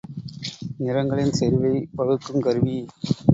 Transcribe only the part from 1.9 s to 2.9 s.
பகுக்குங் கருவி.